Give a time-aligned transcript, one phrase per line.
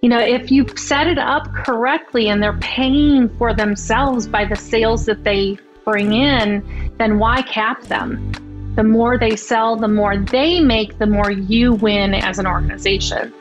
[0.00, 4.54] You know, if you set it up correctly and they're paying for themselves by the
[4.54, 8.30] sales that they bring in, then why cap them?
[8.76, 13.34] The more they sell, the more they make, the more you win as an organization.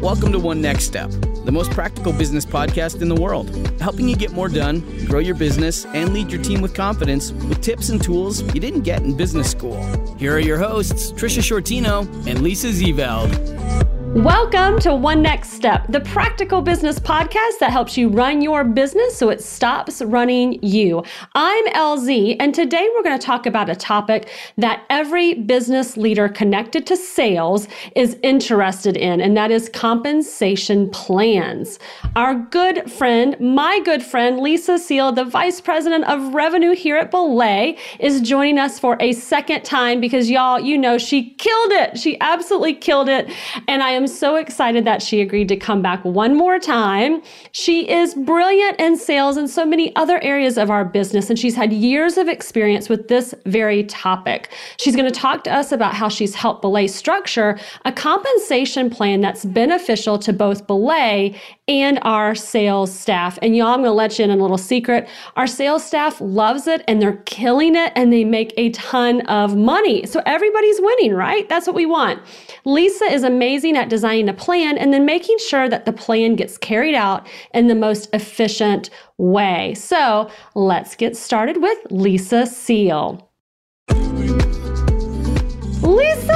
[0.00, 1.10] Welcome to One Next Step,
[1.44, 3.50] the most practical business podcast in the world,
[3.82, 7.60] helping you get more done, grow your business, and lead your team with confidence with
[7.60, 9.76] tips and tools you didn't get in business school.
[10.16, 13.93] Here are your hosts, Tricia Sciortino and Lisa Zeveld.
[14.14, 19.18] Welcome to One Next Step, the practical business podcast that helps you run your business
[19.18, 21.02] so it stops running you.
[21.34, 26.28] I'm LZ, and today we're going to talk about a topic that every business leader
[26.28, 27.66] connected to sales
[27.96, 31.80] is interested in, and that is compensation plans.
[32.14, 37.10] Our good friend, my good friend, Lisa Seal, the Vice President of Revenue here at
[37.10, 41.98] Belay, is joining us for a second time because y'all, you know, she killed it.
[41.98, 43.28] She absolutely killed it.
[43.66, 47.22] And I am am so excited that she agreed to come back one more time.
[47.52, 51.54] She is brilliant in sales and so many other areas of our business, and she's
[51.54, 54.50] had years of experience with this very topic.
[54.76, 59.22] She's going to talk to us about how she's helped Belay structure a compensation plan
[59.22, 63.38] that's beneficial to both Belay and our sales staff.
[63.40, 65.08] And y'all, I'm going to let you in on a little secret.
[65.36, 69.56] Our sales staff loves it and they're killing it and they make a ton of
[69.56, 70.04] money.
[70.04, 71.48] So everybody's winning, right?
[71.48, 72.20] That's what we want.
[72.66, 76.58] Lisa is amazing at designing a plan and then making sure that the plan gets
[76.58, 79.72] carried out in the most efficient way.
[79.74, 83.30] So let's get started with Lisa Seal.
[85.80, 86.33] Lisa.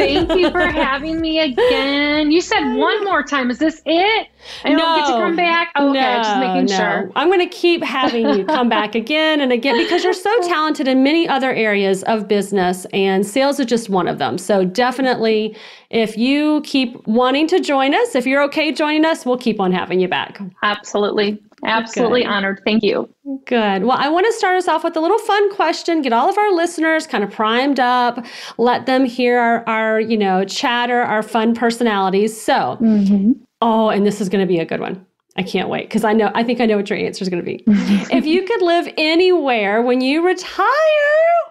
[0.00, 2.30] Thank you for having me again.
[2.30, 3.50] You said one more time.
[3.50, 4.28] Is this it?
[4.64, 5.70] I don't get to come back.
[5.76, 6.76] Oh, okay, no, just making no.
[6.76, 7.12] sure.
[7.14, 10.88] I'm going to keep having you come back again and again because you're so talented
[10.88, 14.38] in many other areas of business, and sales is just one of them.
[14.38, 15.56] So definitely,
[15.90, 19.72] if you keep wanting to join us, if you're okay joining us, we'll keep on
[19.72, 20.40] having you back.
[20.62, 21.40] Absolutely.
[21.64, 22.30] Absolutely Good.
[22.30, 22.62] honored.
[22.64, 23.08] Thank you.
[23.46, 23.84] Good.
[23.84, 26.38] Well, I want to start us off with a little fun question, get all of
[26.38, 28.24] our listeners kind of primed up,
[28.58, 32.40] let them hear our, our you know, chatter, our fun personalities.
[32.40, 33.32] So, mm-hmm.
[33.60, 35.04] oh, and this is going to be a good one.
[35.36, 37.42] I can't wait because I know I think I know what your answer is going
[37.42, 37.62] to be.
[37.66, 40.66] if you could live anywhere when you retire,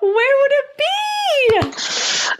[0.01, 0.11] where
[0.41, 0.85] would it be?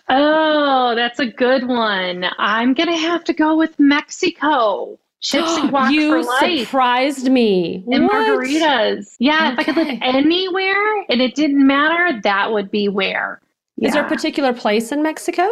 [0.10, 2.26] Oh, that's a good one.
[2.38, 6.68] I'm going to have to go with Mexico chips and guac you for life.
[6.68, 7.84] surprised me.
[7.92, 8.14] And what?
[8.14, 9.16] margaritas.
[9.20, 9.54] Yeah, okay.
[9.54, 13.42] if I could live anywhere and it didn't matter, that would be where.
[13.78, 13.88] Yeah.
[13.88, 15.48] Is there a particular place in Mexico?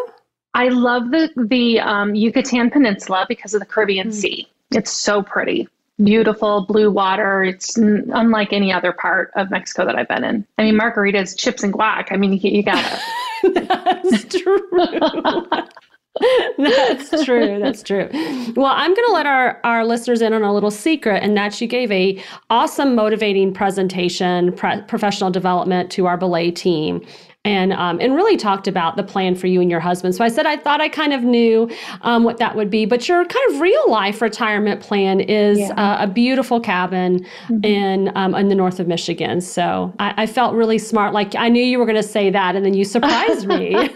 [0.54, 4.14] I love the the um, Yucatan Peninsula because of the Caribbean mm.
[4.14, 4.48] Sea.
[4.72, 5.70] It's so pretty,
[6.04, 7.44] beautiful blue water.
[7.44, 10.46] It's n- unlike any other part of Mexico that I've been in.
[10.58, 12.08] I mean, margaritas, chips, and guac.
[12.12, 13.00] I mean, you, you gotta.
[13.54, 14.68] That's true.
[16.58, 17.60] That's true.
[17.60, 18.10] That's true.
[18.56, 21.60] Well, I'm going to let our, our listeners in on a little secret, and that
[21.62, 27.06] you gave a awesome, motivating presentation, pre- professional development to our belay team
[27.48, 30.14] and um, and really talked about the plan for you and your husband.
[30.14, 31.70] So I said I thought I kind of knew
[32.02, 35.72] um, what that would be, but your kind of real life retirement plan is yeah.
[35.74, 37.64] uh, a beautiful cabin mm-hmm.
[37.64, 39.40] in um, in the north of Michigan.
[39.40, 41.14] So I, I, felt really smart.
[41.14, 43.72] Like I knew you were going to say that, and then you surprised me.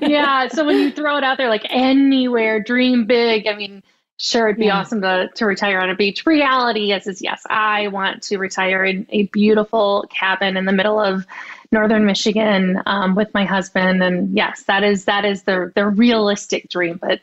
[0.00, 0.46] yeah.
[0.46, 3.48] So when you throw it out there, like anywhere, dream big.
[3.48, 3.82] I mean
[4.18, 4.78] sure it'd be yeah.
[4.78, 8.84] awesome to, to retire on a beach reality is is yes i want to retire
[8.84, 11.26] in a beautiful cabin in the middle of
[11.72, 16.68] northern Michigan um, with my husband, and yes, that is that is the the realistic
[16.68, 16.98] dream.
[17.00, 17.20] But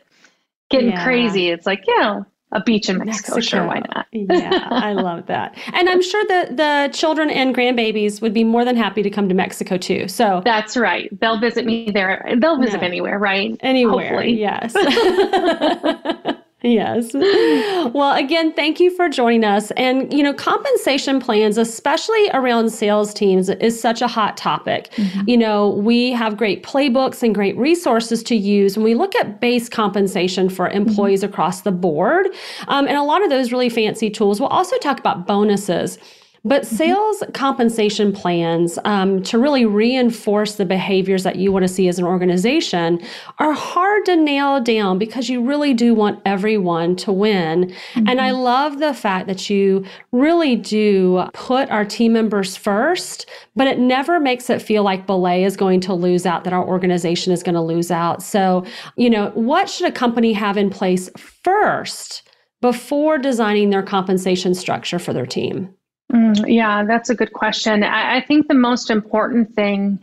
[0.70, 1.04] getting yeah.
[1.04, 3.40] crazy, it's like you know a beach in Mexico, Mexico.
[3.40, 4.06] Sure, why not?
[4.12, 5.56] yeah, I love that.
[5.72, 9.28] And I'm sure that the children and grandbabies would be more than happy to come
[9.28, 10.08] to Mexico too.
[10.08, 11.08] So that's right.
[11.20, 12.28] They'll visit me there.
[12.38, 13.56] They'll visit anywhere, right?
[13.60, 14.08] Anywhere.
[14.08, 14.40] Hopefully.
[14.40, 14.74] Yes.
[16.62, 17.14] Yes.
[17.94, 19.70] Well, again, thank you for joining us.
[19.72, 24.90] And, you know, compensation plans, especially around sales teams, is such a hot topic.
[24.96, 25.28] Mm-hmm.
[25.28, 29.40] You know, we have great playbooks and great resources to use when we look at
[29.40, 30.88] base compensation for mm-hmm.
[30.88, 31.32] employees mm-hmm.
[31.32, 32.26] across the board.
[32.68, 34.40] Um, and a lot of those really fancy tools.
[34.40, 35.98] We'll also talk about bonuses.
[36.44, 36.76] But mm-hmm.
[36.76, 41.98] sales compensation plans um, to really reinforce the behaviors that you want to see as
[41.98, 43.00] an organization
[43.38, 47.66] are hard to nail down because you really do want everyone to win.
[47.66, 48.08] Mm-hmm.
[48.08, 48.40] And I mm-hmm.
[48.40, 54.18] love the fact that you really do put our team members first, but it never
[54.18, 57.54] makes it feel like Belay is going to lose out, that our organization is going
[57.54, 58.22] to lose out.
[58.22, 58.64] So,
[58.96, 62.22] you know, what should a company have in place first
[62.60, 65.74] before designing their compensation structure for their team?
[66.10, 67.84] Mm, yeah, that's a good question.
[67.84, 70.00] I, I, think the most important thing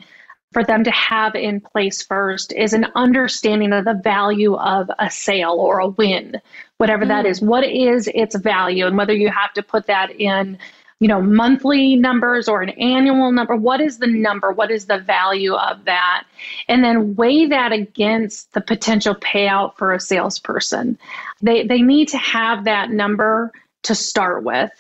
[0.54, 5.12] for them to have in place first is an understanding of the value of a
[5.12, 6.40] sale or a win,
[6.78, 7.10] whatever mm.
[7.10, 7.42] that is.
[7.42, 10.58] What is its value, and whether you have to put that in
[11.00, 14.98] you know monthly numbers or an annual number what is the number what is the
[14.98, 16.24] value of that
[16.68, 20.98] and then weigh that against the potential payout for a salesperson
[21.40, 23.52] they they need to have that number
[23.84, 24.72] to start with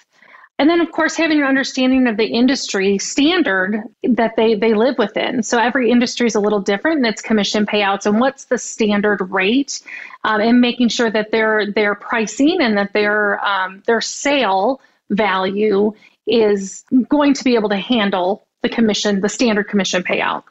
[0.59, 4.97] and then of course having an understanding of the industry standard that they they live
[4.97, 8.57] within so every industry is a little different in its commission payouts and what's the
[8.57, 9.81] standard rate
[10.23, 15.93] um, and making sure that their their pricing and that their um, their sale value
[16.27, 20.43] is going to be able to handle the commission, the standard commission payout.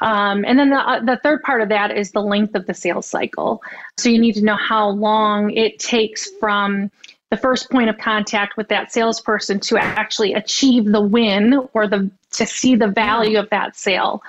[0.00, 2.72] Um, and then the, uh, the third part of that is the length of the
[2.72, 3.60] sales cycle.
[3.98, 6.90] So you need to know how long it takes from
[7.30, 12.10] the first point of contact with that salesperson to actually achieve the win or the
[12.32, 14.22] to see the value of that sale.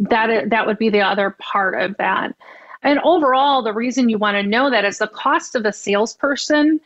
[0.00, 2.34] That that would be the other part of that.
[2.82, 6.80] And overall, the reason you want to know that is the cost of a salesperson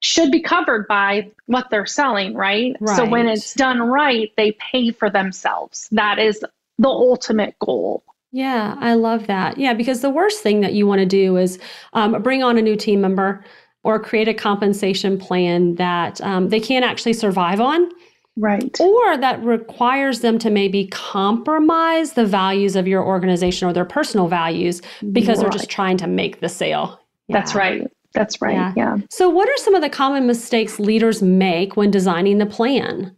[0.00, 2.76] should be covered by what they're selling, right?
[2.80, 2.96] right?
[2.96, 5.88] So when it's done right, they pay for themselves.
[5.92, 6.44] That is
[6.78, 8.02] the ultimate goal.
[8.32, 9.58] Yeah, I love that.
[9.58, 11.58] Yeah, because the worst thing that you want to do is
[11.92, 13.44] um, bring on a new team member
[13.84, 17.88] or create a compensation plan that um, they can't actually survive on.
[18.36, 18.80] Right.
[18.80, 24.26] Or that requires them to maybe compromise the values of your organization or their personal
[24.26, 24.80] values
[25.12, 25.42] because right.
[25.42, 26.98] they're just trying to make the sale.
[27.28, 27.38] Yeah.
[27.38, 27.86] That's right.
[28.14, 28.54] That's right.
[28.54, 28.72] Yeah.
[28.76, 28.96] yeah.
[29.10, 33.14] So, what are some of the common mistakes leaders make when designing the plan?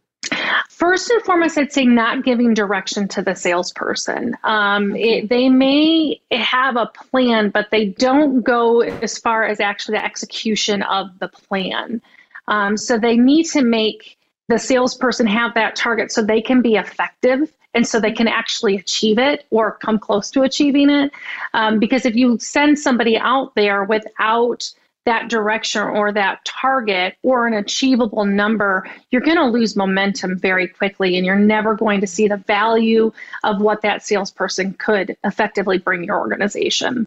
[0.85, 4.37] First and foremost, I'd say not giving direction to the salesperson.
[4.45, 9.97] Um, it, they may have a plan, but they don't go as far as actually
[9.97, 12.03] the execution of the plan.
[12.49, 16.75] Um, so they need to make the salesperson have that target so they can be
[16.75, 21.13] effective and so they can actually achieve it or come close to achieving it.
[21.55, 24.71] Um, because if you send somebody out there without
[25.05, 30.67] that direction or that target or an achievable number, you're going to lose momentum very
[30.67, 33.13] quickly and you're never going to see the value
[33.43, 37.07] of what that salesperson could effectively bring your organization.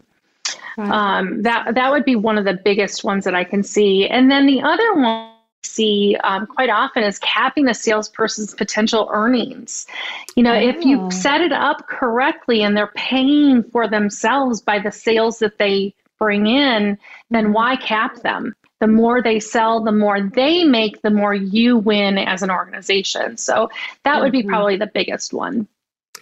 [0.78, 4.06] Um, that that would be one of the biggest ones that I can see.
[4.06, 5.34] And then the other one I
[5.64, 9.88] see um, quite often is capping a salesperson's potential earnings.
[10.36, 10.68] You know, oh.
[10.68, 11.10] if you oh.
[11.10, 16.46] set it up correctly and they're paying for themselves by the sales that they bring
[16.46, 16.98] in,
[17.30, 18.54] then why cap them?
[18.80, 23.36] The more they sell, the more they make, the more you win as an organization.
[23.36, 23.68] So
[24.04, 24.50] that would be mm-hmm.
[24.50, 25.66] probably the biggest one.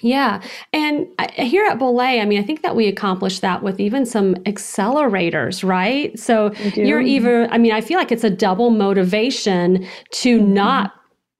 [0.02, 0.42] Yeah.
[0.72, 4.34] And here at Belay, I mean, I think that we accomplished that with even some
[4.44, 6.18] accelerators, right?
[6.18, 10.54] So you're even, I mean, I feel like it's a double motivation to mm-hmm.
[10.54, 10.92] not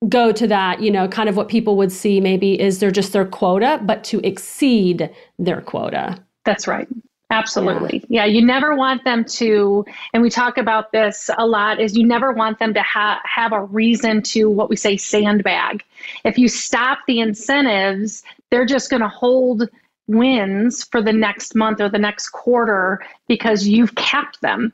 [0.09, 3.13] go to that, you know, kind of what people would see maybe is they're just
[3.13, 6.19] their quota, but to exceed their quota.
[6.45, 6.89] That's right.
[7.31, 8.05] Absolutely.
[8.09, 8.25] Yeah.
[8.25, 8.33] yeah.
[8.33, 12.33] you never want them to, and we talk about this a lot, is you never
[12.33, 15.83] want them to ha- have a reason to what we say sandbag.
[16.25, 19.69] If you stop the incentives, they're just going to hold
[20.07, 24.73] wins for the next month or the next quarter because you've capped them.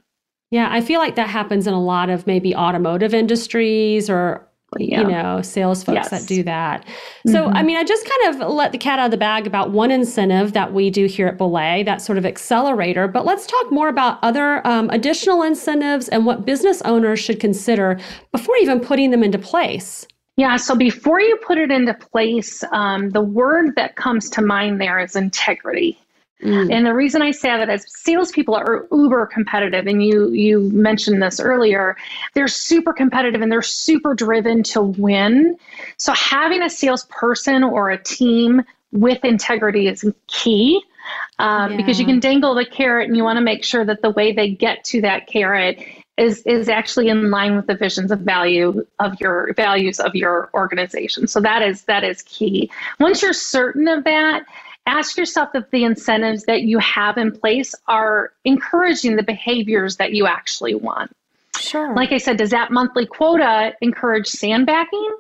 [0.51, 4.47] Yeah, I feel like that happens in a lot of maybe automotive industries or
[4.79, 5.01] yeah.
[5.01, 6.11] you know, sales folks yes.
[6.11, 6.85] that do that.
[7.27, 7.57] So, mm-hmm.
[7.57, 9.91] I mean, I just kind of let the cat out of the bag about one
[9.91, 13.09] incentive that we do here at Belay, that sort of accelerator.
[13.09, 17.99] But let's talk more about other um, additional incentives and what business owners should consider
[18.33, 20.07] before even putting them into place.
[20.37, 24.81] Yeah, so before you put it into place, um, the word that comes to mind
[24.81, 25.99] there is integrity.
[26.43, 26.73] Mm.
[26.73, 31.23] And the reason I say that is salespeople are uber competitive, and you you mentioned
[31.23, 31.97] this earlier.
[32.35, 35.57] They're super competitive and they're super driven to win.
[35.99, 40.83] So having a salesperson or a team with integrity is key.
[41.39, 41.77] Um, yeah.
[41.77, 44.33] Because you can dangle the carrot, and you want to make sure that the way
[44.33, 45.85] they get to that carrot
[46.17, 50.51] is is actually in line with the visions of value of your values of your
[50.55, 51.27] organization.
[51.27, 52.71] So that is that is key.
[53.01, 54.45] Once you're certain of that,
[54.87, 60.13] ask yourself if the incentives that you have in place are encouraging the behaviors that
[60.13, 61.15] you actually want.
[61.57, 61.95] Sure.
[61.95, 65.17] Like I said, does that monthly quota encourage sandbagging?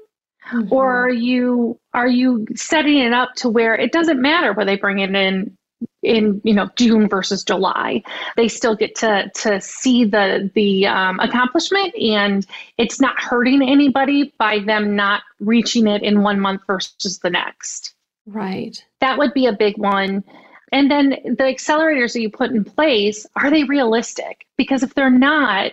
[0.52, 0.72] Mm-hmm.
[0.72, 4.76] Or are you are you setting it up to where it doesn't matter where they
[4.76, 5.56] bring it in
[6.02, 8.02] in you know June versus July.
[8.36, 12.46] They still get to to see the the um, accomplishment, and
[12.78, 17.91] it's not hurting anybody by them not reaching it in one month versus the next.
[18.26, 18.84] Right.
[19.00, 20.24] That would be a big one.
[20.70, 24.46] And then the accelerators that you put in place, are they realistic?
[24.56, 25.72] Because if they're not,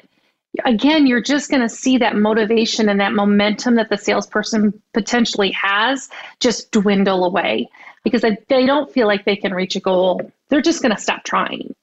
[0.66, 5.52] again, you're just going to see that motivation and that momentum that the salesperson potentially
[5.52, 7.70] has just dwindle away.
[8.04, 11.02] because if they don't feel like they can reach a goal, they're just going to
[11.02, 11.76] stop trying.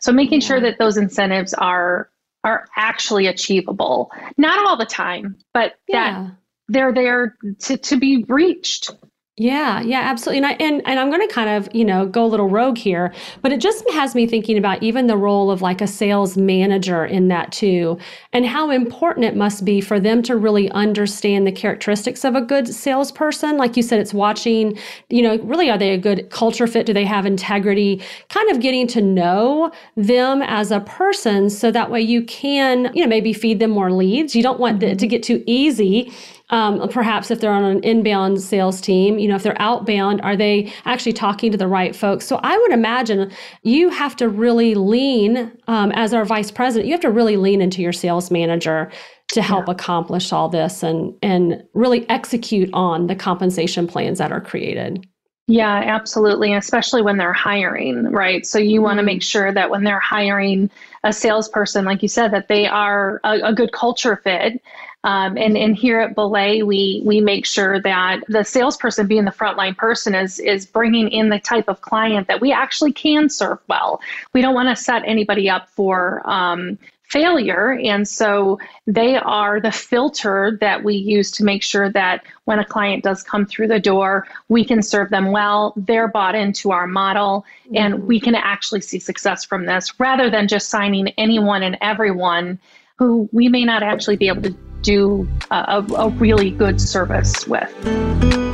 [0.00, 0.46] So making yeah.
[0.46, 2.08] sure that those incentives are
[2.44, 4.10] are actually achievable.
[4.36, 6.24] Not all the time, but yeah.
[6.24, 6.30] that
[6.68, 8.90] they're there to, to be reached.
[9.38, 10.38] Yeah, yeah, absolutely.
[10.38, 12.76] And I and, and I'm going to kind of, you know, go a little rogue
[12.76, 16.36] here, but it just has me thinking about even the role of like a sales
[16.36, 17.98] manager in that too,
[18.34, 22.42] and how important it must be for them to really understand the characteristics of a
[22.42, 23.56] good salesperson.
[23.56, 26.84] Like you said, it's watching, you know, really are they a good culture fit?
[26.84, 28.02] Do they have integrity?
[28.28, 33.00] Kind of getting to know them as a person so that way you can, you
[33.02, 34.36] know, maybe feed them more leads.
[34.36, 35.10] You don't want it to mm-hmm.
[35.10, 36.12] get too easy
[36.52, 40.36] um, perhaps if they're on an inbound sales team, you know, if they're outbound, are
[40.36, 42.26] they actually talking to the right folks?
[42.26, 43.32] So I would imagine
[43.62, 47.60] you have to really lean, um, as our vice president, you have to really lean
[47.62, 48.92] into your sales manager
[49.32, 49.72] to help yeah.
[49.72, 55.06] accomplish all this and and really execute on the compensation plans that are created.
[55.48, 56.54] Yeah, absolutely.
[56.54, 58.46] Especially when they're hiring, right?
[58.46, 59.06] So you want to mm-hmm.
[59.06, 60.70] make sure that when they're hiring
[61.02, 64.62] a salesperson, like you said, that they are a, a good culture fit,
[65.04, 69.32] um, and, and here at Belay, we we make sure that the salesperson being the
[69.32, 73.58] frontline person is is bringing in the type of client that we actually can serve
[73.68, 74.00] well.
[74.32, 76.78] We don't want to set anybody up for um,
[77.12, 77.78] failure.
[77.84, 82.64] And so they are the filter that we use to make sure that when a
[82.64, 85.74] client does come through the door, we can serve them well.
[85.76, 87.44] They're bought into our model
[87.74, 92.58] and we can actually see success from this rather than just signing anyone and everyone
[92.96, 98.51] who we may not actually be able to do a, a really good service with.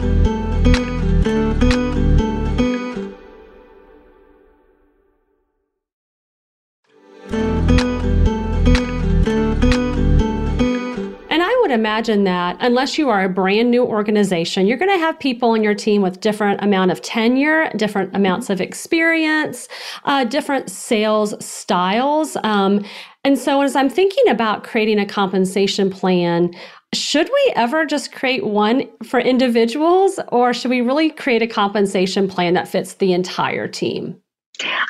[11.68, 15.50] Would imagine that unless you are a brand new organization, you're going to have people
[15.50, 19.68] on your team with different amount of tenure, different amounts of experience,
[20.04, 22.38] uh, different sales styles.
[22.42, 22.84] Um,
[23.22, 26.54] and so, as I'm thinking about creating a compensation plan,
[26.94, 32.28] should we ever just create one for individuals, or should we really create a compensation
[32.28, 34.18] plan that fits the entire team?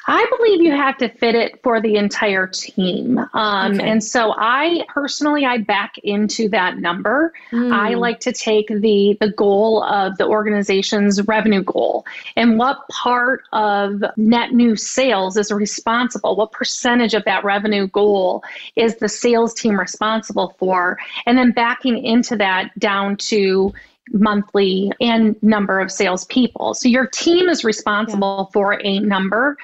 [0.07, 3.19] I believe you have to fit it for the entire team.
[3.35, 3.89] Um, okay.
[3.89, 7.33] And so I personally, I back into that number.
[7.53, 7.73] Mm.
[7.73, 13.43] I like to take the, the goal of the organization's revenue goal and what part
[13.53, 18.43] of net new sales is responsible, what percentage of that revenue goal
[18.77, 23.73] is the sales team responsible for, and then backing into that down to
[24.13, 26.75] monthly and number of salespeople.
[26.75, 28.53] So your team is responsible yeah.
[28.53, 29.57] for a number.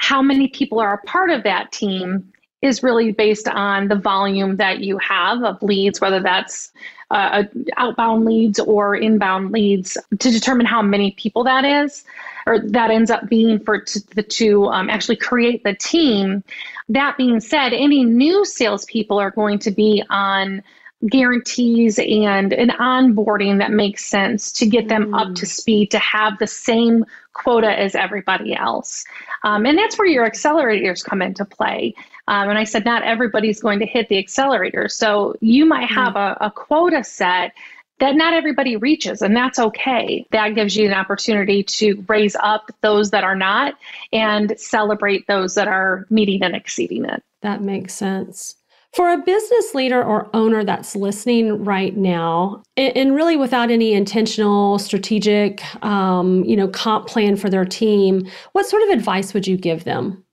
[0.00, 4.56] How many people are a part of that team is really based on the volume
[4.56, 6.72] that you have of leads, whether that's
[7.10, 7.44] uh,
[7.76, 12.04] outbound leads or inbound leads, to determine how many people that is,
[12.46, 16.42] or that ends up being for t- the to um, actually create the team.
[16.88, 20.62] That being said, any new salespeople are going to be on
[21.08, 25.20] guarantees and an onboarding that makes sense to get them mm.
[25.20, 29.04] up to speed to have the same quota as everybody else.
[29.44, 31.94] Um, and that's where your accelerators come into play.
[32.28, 34.88] Um, and I said, not everybody's going to hit the accelerator.
[34.88, 35.94] So you might mm.
[35.94, 36.36] have mm.
[36.40, 37.52] a, a quota set
[37.98, 40.26] that not everybody reaches, and that's okay.
[40.32, 43.74] That gives you an opportunity to raise up those that are not
[44.12, 47.22] and celebrate those that are meeting and exceeding it.
[47.42, 48.56] That makes sense.
[48.92, 54.80] For a business leader or owner that's listening right now, and really without any intentional,
[54.80, 59.56] strategic, um, you know, comp plan for their team, what sort of advice would you
[59.56, 60.24] give them?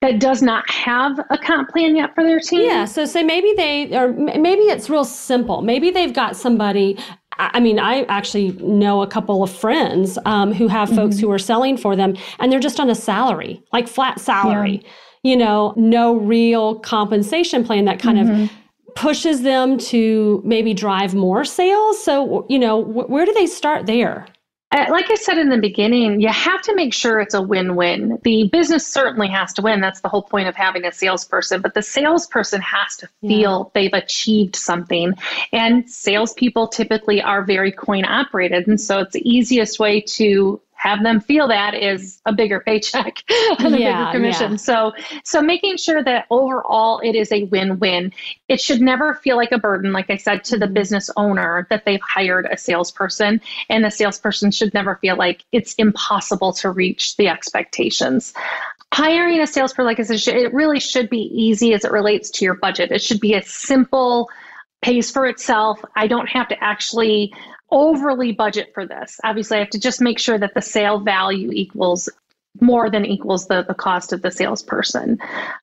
[0.00, 2.62] that does not have a comp plan yet for their team.
[2.62, 5.62] Yeah, so say maybe they or maybe it's real simple.
[5.62, 6.98] Maybe they've got somebody.
[7.38, 11.26] I mean, I actually know a couple of friends um, who have folks mm-hmm.
[11.26, 14.80] who are selling for them, and they're just on a salary, like flat salary.
[14.82, 14.90] Yeah
[15.22, 18.42] you know, no real compensation plan that kind mm-hmm.
[18.44, 18.50] of
[18.94, 22.02] pushes them to maybe drive more sales.
[22.02, 24.26] So, you know, where do they start there?
[24.72, 27.74] Uh, like I said in the beginning, you have to make sure it's a win
[27.74, 28.20] win.
[28.22, 29.80] The business certainly has to win.
[29.80, 33.80] That's the whole point of having a salesperson, but the salesperson has to feel yeah.
[33.80, 35.14] they've achieved something.
[35.52, 38.68] And salespeople typically are very coin operated.
[38.68, 43.22] And so it's the easiest way to have them feel that is a bigger paycheck
[43.58, 44.52] and a yeah, bigger commission.
[44.52, 44.56] Yeah.
[44.56, 44.92] So
[45.24, 48.12] so making sure that overall it is a win-win.
[48.48, 50.74] It should never feel like a burden, like I said, to the mm-hmm.
[50.74, 53.42] business owner that they've hired a salesperson.
[53.68, 58.32] And the salesperson should never feel like it's impossible to reach the expectations
[58.92, 62.44] hiring a salesperson like i said it really should be easy as it relates to
[62.44, 64.28] your budget it should be a simple
[64.82, 65.80] pays for itself.
[65.94, 67.32] I don't have to actually
[67.70, 69.20] overly budget for this.
[69.24, 72.08] Obviously, I have to just make sure that the sale value equals
[72.60, 75.18] more than equals the, the cost of the salesperson.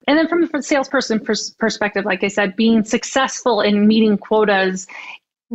[0.06, 4.86] And then from the salesperson pers- perspective, like I said, being successful in meeting quotas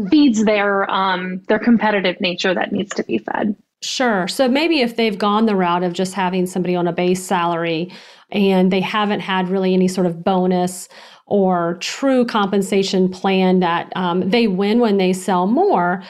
[0.09, 3.55] feeds their um, their competitive nature that needs to be fed.
[3.83, 4.29] Sure.
[4.29, 7.91] So maybe if they've gone the route of just having somebody on a base salary
[8.31, 10.87] and they haven't had really any sort of bonus
[11.25, 16.01] or true compensation plan that um, they win when they sell more.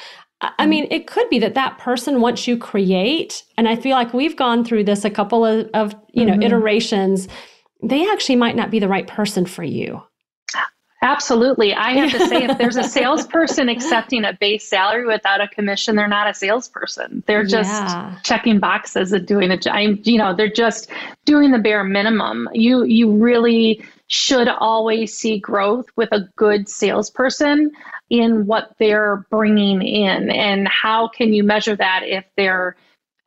[0.60, 4.14] I mean, it could be that that person once you create, and I feel like
[4.14, 6.44] we've gone through this a couple of, of you know, mm-hmm.
[6.44, 7.28] iterations,
[7.82, 10.04] they actually might not be the right person for you.
[11.04, 11.74] Absolutely.
[11.74, 15.98] I have to say, if there's a salesperson accepting a base salary without a commission,
[15.98, 17.24] they're not a salesperson.
[17.28, 18.18] They're just yeah.
[18.24, 19.76] checking boxes and doing a job.
[20.04, 20.90] You know, they're just
[21.26, 22.48] doing the bare minimum.
[22.54, 27.72] You you really should always see growth with a good salesperson
[28.10, 32.78] in what they're bringing in, and how can you measure that if they're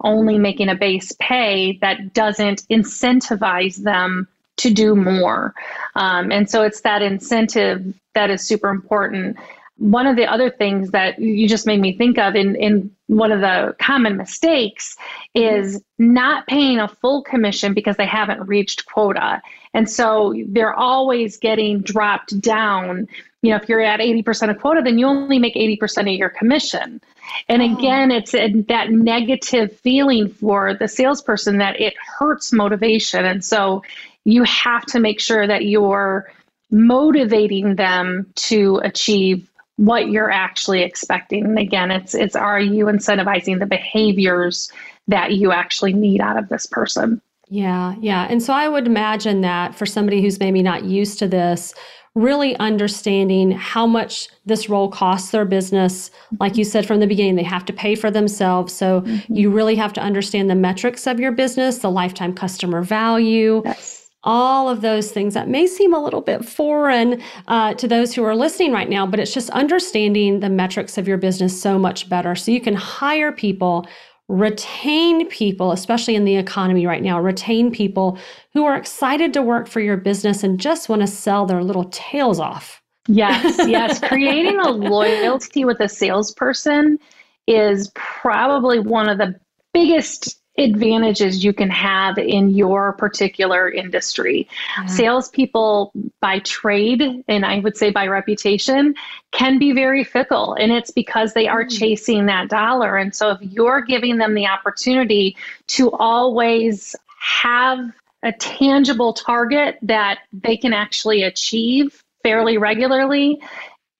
[0.02, 4.28] only making a base pay that doesn't incentivize them
[4.58, 5.54] to do more.
[5.94, 9.36] Um, and so it's that incentive that is super important.
[9.78, 13.30] One of the other things that you just made me think of in, in one
[13.30, 14.96] of the common mistakes
[15.34, 19.42] is not paying a full commission because they haven't reached quota.
[19.74, 23.06] And so they're always getting dropped down.
[23.42, 26.30] You know, if you're at 80% of quota, then you only make 80% of your
[26.30, 27.02] commission.
[27.48, 27.76] And oh.
[27.76, 33.26] again, it's a, that negative feeling for the salesperson that it hurts motivation.
[33.26, 33.82] And so
[34.26, 36.30] you have to make sure that you're
[36.70, 41.44] motivating them to achieve what you're actually expecting.
[41.44, 44.70] And again, it's it's are you incentivizing the behaviors
[45.06, 47.22] that you actually need out of this person?
[47.48, 48.26] Yeah, yeah.
[48.28, 51.72] And so I would imagine that for somebody who's maybe not used to this,
[52.16, 56.10] really understanding how much this role costs their business.
[56.40, 58.74] Like you said from the beginning, they have to pay for themselves.
[58.74, 59.32] So mm-hmm.
[59.32, 63.62] you really have to understand the metrics of your business, the lifetime customer value.
[63.64, 63.95] Yes
[64.26, 68.24] all of those things that may seem a little bit foreign uh, to those who
[68.24, 72.08] are listening right now, but it's just understanding the metrics of your business so much
[72.08, 72.34] better.
[72.34, 73.86] So you can hire people,
[74.28, 78.18] retain people, especially in the economy right now, retain people
[78.52, 81.88] who are excited to work for your business and just want to sell their little
[81.90, 82.82] tails off.
[83.08, 84.00] Yes, yes.
[84.08, 86.98] Creating a loyalty with a salesperson
[87.46, 89.38] is probably one of the
[89.72, 94.48] biggest advantages you can have in your particular industry.
[94.78, 94.86] Yeah.
[94.86, 98.94] Salespeople by trade, and I would say by reputation,
[99.32, 100.54] can be very fickle.
[100.54, 101.78] And it's because they are mm.
[101.78, 102.96] chasing that dollar.
[102.96, 105.36] And so if you're giving them the opportunity
[105.68, 107.78] to always have
[108.22, 113.40] a tangible target that they can actually achieve fairly regularly,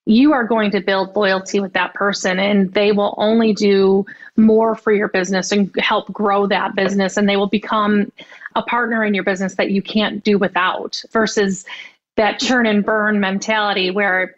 [0.06, 4.76] you are going to build loyalty with that person and they will only do more
[4.76, 8.10] for your business and help grow that business and they will become
[8.54, 11.66] a partner in your business that you can't do without versus
[12.14, 14.36] that churn and burn mentality where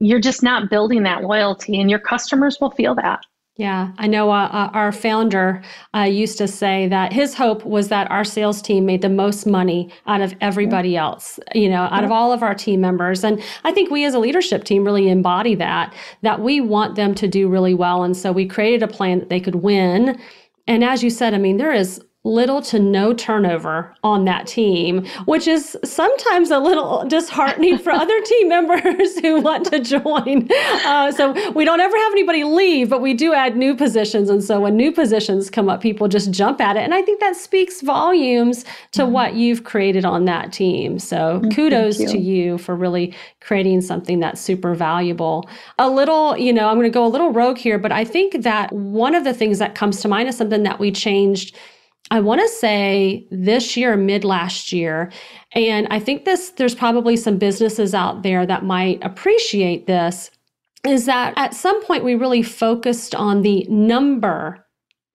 [0.00, 3.20] you're just not building that loyalty and your customers will feel that
[3.56, 5.62] yeah, I know uh, uh, our founder
[5.94, 9.46] uh, used to say that his hope was that our sales team made the most
[9.46, 13.22] money out of everybody else, you know, out of all of our team members.
[13.22, 17.14] And I think we as a leadership team really embody that, that we want them
[17.14, 18.04] to do really well.
[18.04, 20.18] And so we created a plan that they could win.
[20.66, 25.04] And as you said, I mean, there is little to no turnover on that team,
[25.24, 30.48] which is sometimes a little disheartening for other team members who want to join.
[30.84, 34.30] Uh, so we don't ever have anybody leave, but we do add new positions.
[34.30, 36.84] And so when new positions come up, people just jump at it.
[36.84, 39.12] And I think that speaks volumes to mm-hmm.
[39.12, 41.00] what you've created on that team.
[41.00, 42.08] So mm, kudos you.
[42.08, 45.48] to you for really creating something that's super valuable.
[45.80, 48.42] A little, you know, I'm going to go a little rogue here, but I think
[48.42, 51.56] that one of the things that comes to mind is something that we changed
[52.12, 55.10] I want to say this year, mid last year.
[55.54, 60.30] And I think this, there's probably some businesses out there that might appreciate this
[60.86, 64.66] is that at some point we really focused on the number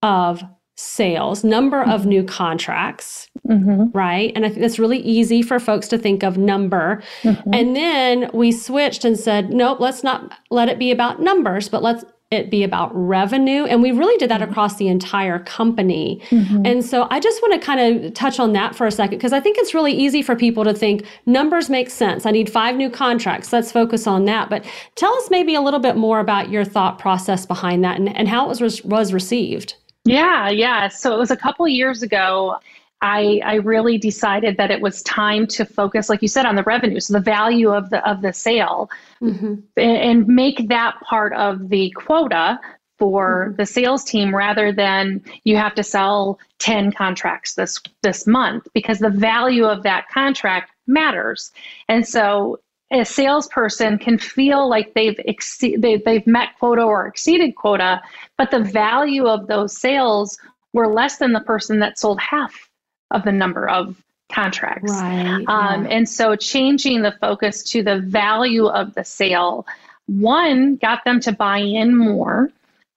[0.02, 0.42] of
[0.76, 3.96] sales, number of new contracts, mm-hmm.
[3.96, 4.32] right?
[4.36, 7.04] And I think that's really easy for folks to think of number.
[7.22, 7.54] Mm-hmm.
[7.54, 11.84] And then we switched and said, nope, let's not let it be about numbers, but
[11.84, 13.64] let's it be about revenue.
[13.64, 14.52] And we really did that mm-hmm.
[14.52, 16.22] across the entire company.
[16.30, 16.66] Mm-hmm.
[16.66, 19.32] And so I just want to kind of touch on that for a second, because
[19.32, 22.26] I think it's really easy for people to think numbers make sense.
[22.26, 23.54] I need five new contracts.
[23.54, 24.50] Let's focus on that.
[24.50, 28.14] But tell us maybe a little bit more about your thought process behind that and,
[28.18, 29.76] and how it was, was received.
[30.04, 30.90] Yeah, yeah.
[30.90, 32.58] So it was a couple years ago
[33.02, 36.64] I, I really decided that it was time to focus, like you said, on the
[36.64, 38.90] revenue, so the value of the of the sale,
[39.22, 39.56] mm-hmm.
[39.76, 42.60] and, and, make that part of the quota
[42.98, 43.56] for mm-hmm.
[43.58, 48.98] the sales team rather than you have to sell 10 contracts this this month because
[48.98, 51.52] the value of that contract matters.
[51.88, 52.60] And so
[52.92, 58.02] a salesperson can feel like they've exceed, they, they've met quota or exceeded quota,
[58.38, 60.38] but the value of those sales
[60.74, 62.67] were less than the person that sold half
[63.12, 64.92] of the number of contracts.
[64.92, 65.92] Right, um, yeah.
[65.92, 69.66] And so changing the focus to the value of the sale,
[70.08, 72.50] one, got them to buy in more,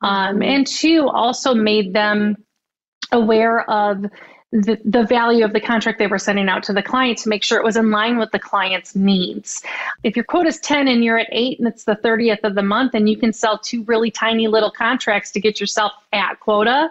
[0.02, 0.42] um, mm-hmm.
[0.42, 2.36] and two, also made them
[3.12, 4.06] aware of
[4.52, 7.44] the, the value of the contract they were sending out to the client to make
[7.44, 9.62] sure it was in line with the client's needs.
[10.02, 12.62] If your quota is 10 and you're at 8 and it's the 30th of the
[12.62, 16.90] month and you can sell two really tiny little contracts to get yourself at quota,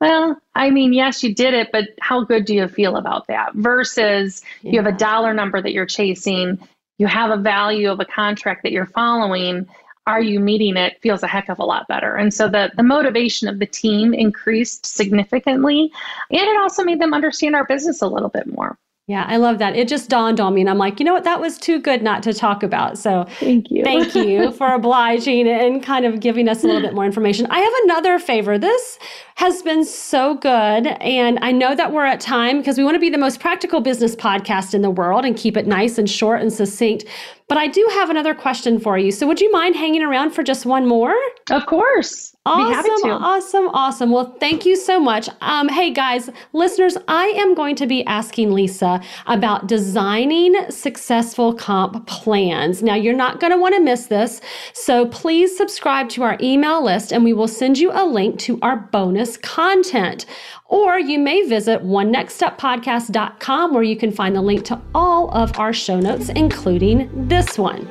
[0.00, 3.54] well, I mean, yes, you did it, but how good do you feel about that?
[3.54, 4.72] Versus yeah.
[4.72, 6.58] you have a dollar number that you're chasing,
[6.98, 9.68] you have a value of a contract that you're following,
[10.06, 12.16] are you meeting it feels a heck of a lot better.
[12.16, 15.92] And so the, the motivation of the team increased significantly.
[16.30, 18.78] And it also made them understand our business a little bit more.
[19.10, 19.74] Yeah, I love that.
[19.74, 21.24] It just dawned on me, and I'm like, you know what?
[21.24, 22.96] That was too good not to talk about.
[22.96, 23.82] So, thank you.
[23.82, 27.46] Thank you for obliging and kind of giving us a little bit more information.
[27.50, 28.56] I have another favor.
[28.56, 29.00] This
[29.34, 33.00] has been so good, and I know that we're at time because we want to
[33.00, 36.40] be the most practical business podcast in the world and keep it nice and short
[36.40, 37.04] and succinct.
[37.50, 39.10] But I do have another question for you.
[39.10, 41.16] So, would you mind hanging around for just one more?
[41.50, 42.32] Of course.
[42.46, 44.10] Awesome, awesome, awesome.
[44.12, 45.28] Well, thank you so much.
[45.40, 52.06] Um, hey, guys, listeners, I am going to be asking Lisa about designing successful comp
[52.06, 52.84] plans.
[52.84, 54.40] Now, you're not going to want to miss this.
[54.72, 58.60] So, please subscribe to our email list and we will send you a link to
[58.62, 60.24] our bonus content.
[60.70, 65.72] Or you may visit onenextsteppodcast.com where you can find the link to all of our
[65.72, 67.88] show notes, including this one.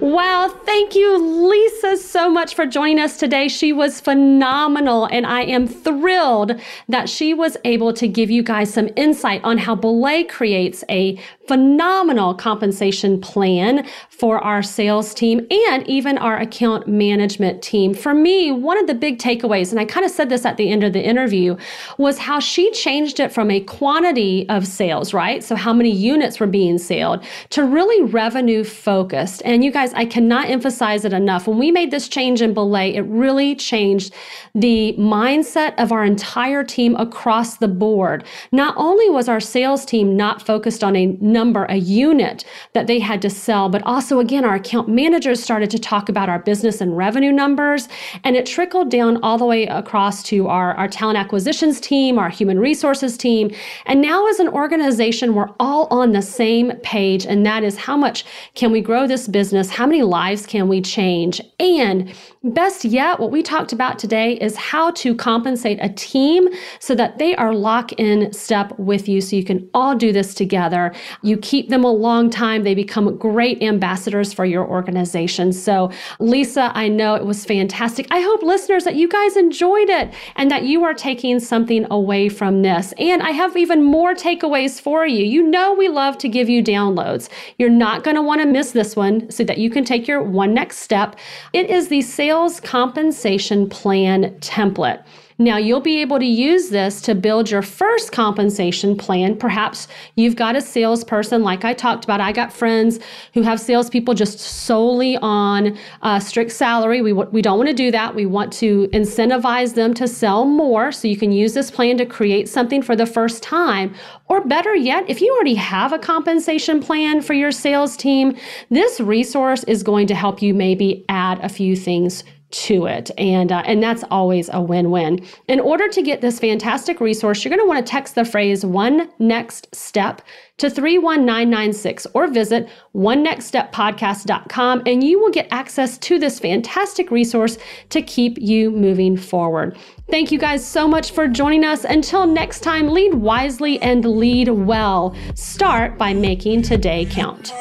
[0.00, 3.48] Wow, thank you, Lisa, so much for joining us today.
[3.48, 6.52] She was phenomenal, and I am thrilled
[6.88, 11.20] that she was able to give you guys some insight on how Belay creates a
[11.46, 17.94] phenomenal compensation plan for our sales team and even our account management team.
[17.94, 20.70] For me, one of the big takeaways, and I kind of said this at the
[20.70, 21.56] end of the interview,
[21.98, 25.44] was how she changed it from a quantity of sales, right?
[25.44, 29.42] So, how many units were being sold to really revenue focused.
[29.44, 31.46] And you guys, I cannot emphasize it enough.
[31.46, 34.14] When we made this change in Belay, it really changed
[34.54, 38.24] the mindset of our entire team across the board.
[38.52, 42.98] Not only was our sales team not focused on a number, a unit that they
[42.98, 43.68] had to sell.
[43.68, 47.88] But also, again, our account managers started to talk about our business and revenue numbers.
[48.24, 52.30] And it trickled down all the way across to our, our talent acquisitions team, our
[52.30, 53.54] human resources team.
[53.84, 57.26] And now, as an organization, we're all on the same page.
[57.26, 59.68] And that is how much can we grow this business?
[59.68, 61.40] How many lives can we change?
[61.58, 66.94] And best yet, what we talked about today is how to compensate a team so
[66.94, 70.94] that they are lock in step with you so you can all do this together.
[71.24, 75.52] You keep them a long time, they become great ambassadors for your organization.
[75.52, 78.06] So, Lisa, I know it was fantastic.
[78.10, 82.28] I hope listeners that you guys enjoyed it and that you are taking something away
[82.28, 82.92] from this.
[82.98, 85.24] And I have even more takeaways for you.
[85.24, 87.30] You know, we love to give you downloads.
[87.58, 90.22] You're not going to want to miss this one so that you can take your
[90.22, 91.16] one next step.
[91.54, 95.02] It is the sales compensation plan template.
[95.36, 99.36] Now, you'll be able to use this to build your first compensation plan.
[99.36, 102.20] Perhaps you've got a salesperson, like I talked about.
[102.20, 103.00] I got friends
[103.32, 105.76] who have salespeople just solely on
[106.20, 107.02] strict salary.
[107.02, 108.14] We, we don't want to do that.
[108.14, 110.92] We want to incentivize them to sell more.
[110.92, 113.92] So you can use this plan to create something for the first time.
[114.26, 118.36] Or better yet, if you already have a compensation plan for your sales team,
[118.70, 122.22] this resource is going to help you maybe add a few things
[122.54, 123.10] to it.
[123.18, 125.26] And, uh, and that's always a win win.
[125.48, 128.64] In order to get this fantastic resource, you're going to want to text the phrase
[128.64, 130.22] one next step
[130.58, 136.38] to 31996 or visit one next step onenextsteppodcast.com and you will get access to this
[136.38, 137.58] fantastic resource
[137.90, 139.76] to keep you moving forward.
[140.10, 141.84] Thank you guys so much for joining us.
[141.84, 145.16] Until next time, lead wisely and lead well.
[145.34, 147.52] Start by making today count.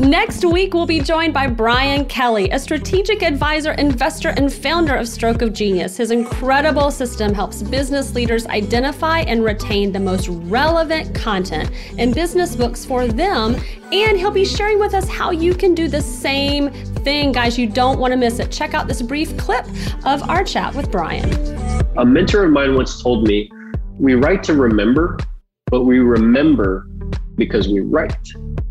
[0.00, 5.06] Next week, we'll be joined by Brian Kelly, a strategic advisor, investor, and founder of
[5.06, 5.98] Stroke of Genius.
[5.98, 12.56] His incredible system helps business leaders identify and retain the most relevant content in business
[12.56, 13.54] books for them.
[13.92, 16.70] And he'll be sharing with us how you can do the same
[17.04, 17.30] thing.
[17.30, 18.50] Guys, you don't want to miss it.
[18.50, 19.66] Check out this brief clip
[20.06, 21.30] of our chat with Brian.
[21.98, 23.50] A mentor of mine once told me,
[23.98, 25.18] we write to remember,
[25.66, 26.88] but we remember
[27.36, 28.16] because we write.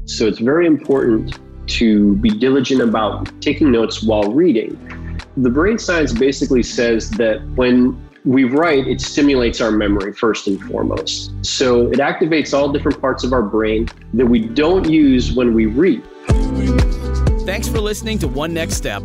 [0.10, 1.38] So it's very important
[1.78, 4.76] to be diligent about taking notes while reading.
[5.38, 10.60] The brain science basically says that when we write, it stimulates our memory first and
[10.64, 11.32] foremost.
[11.46, 15.68] So it activates all different parts of our brain that we don't use when we
[15.68, 16.04] read.
[17.46, 19.04] Thanks for listening to One Next Step.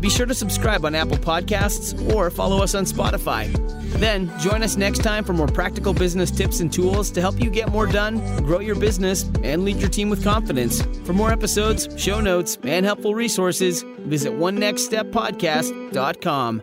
[0.00, 3.52] Be sure to subscribe on Apple Podcasts or follow us on Spotify.
[3.94, 7.50] Then join us next time for more practical business tips and tools to help you
[7.50, 10.82] get more done, grow your business, and lead your team with confidence.
[11.04, 16.62] For more episodes, show notes, and helpful resources, visit onenextsteppodcast.com.